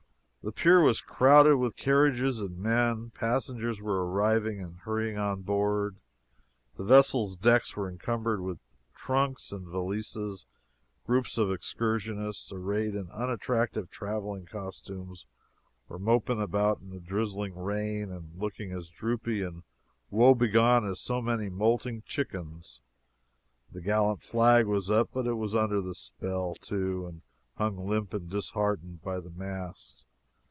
]The 0.43 0.51
pier 0.51 0.81
was 0.81 1.01
crowded 1.01 1.57
with 1.57 1.75
carriages 1.75 2.41
and 2.41 2.57
men; 2.57 3.11
passengers 3.11 3.79
were 3.79 4.03
arriving 4.09 4.59
and 4.59 4.79
hurrying 4.79 5.15
on 5.15 5.43
board; 5.43 5.97
the 6.77 6.83
vessel's 6.83 7.35
decks 7.35 7.75
were 7.75 7.87
encumbered 7.87 8.41
with 8.41 8.57
trunks 8.95 9.51
and 9.51 9.67
valises; 9.67 10.47
groups 11.05 11.37
of 11.37 11.51
excursionists, 11.51 12.51
arrayed 12.51 12.95
in 12.95 13.11
unattractive 13.11 13.91
traveling 13.91 14.47
costumes, 14.47 15.27
were 15.87 15.99
moping 15.99 16.41
about 16.41 16.81
in 16.81 16.91
a 16.91 16.99
drizzling 16.99 17.53
rain 17.55 18.11
and 18.11 18.31
looking 18.35 18.71
as 18.71 18.89
droopy 18.89 19.43
and 19.43 19.61
woebegone 20.09 20.87
as 20.89 20.99
so 20.99 21.21
many 21.21 21.49
molting 21.49 22.01
chickens. 22.07 22.81
The 23.71 23.79
gallant 23.81 24.23
flag 24.23 24.65
was 24.65 24.89
up, 24.89 25.11
but 25.13 25.27
it 25.27 25.33
was 25.35 25.53
under 25.53 25.81
the 25.81 25.93
spell, 25.93 26.55
too, 26.55 27.05
and 27.05 27.21
hung 27.57 27.77
limp 27.87 28.11
and 28.15 28.27
disheartened 28.27 29.03
by 29.03 29.19
the 29.19 29.29
mast. 29.29 30.07